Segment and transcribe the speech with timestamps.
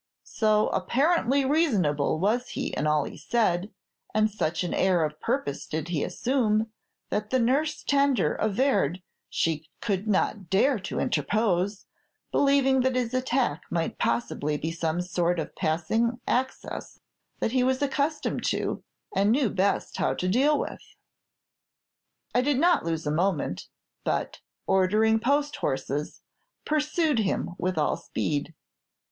[0.33, 3.69] So apparently reasonable was he in all he said,
[4.15, 6.71] and such an air of purpose did he assume,
[7.11, 11.85] that the nurse tender averred she could not dare to interpose,
[12.31, 16.99] believing that his attack might possibly be some sort of passing access
[17.39, 18.83] that he was accustomed to,
[19.15, 20.81] and knew best how to deal with.
[22.33, 23.67] "I did not lose a moment,
[24.03, 26.23] but, ordering post horses,
[26.65, 28.55] pursued him with all speed.